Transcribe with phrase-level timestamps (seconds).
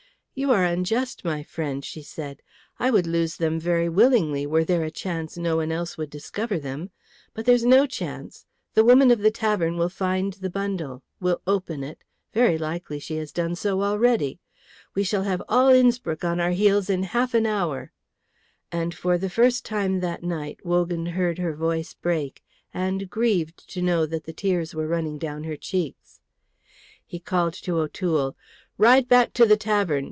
[0.33, 2.41] "You are unjust, my friend," she said.
[2.79, 6.57] "I would lose them very willingly, were there a chance no one else would discover
[6.57, 6.89] them.
[7.33, 8.45] But there's no chance.
[8.73, 13.17] The woman of the tavern will find the bundle, will open it; very likely she
[13.17, 14.39] has done so already.
[14.95, 17.91] We shall have all Innspruck on our heels in half an hour;"
[18.71, 22.41] and for the first time that night Wogan heard her voice break,
[22.73, 26.21] and grieved to know that the tears were running down her cheeks.
[27.05, 28.37] He called to O'Toole,
[28.77, 29.99] "Ride back to the tavern!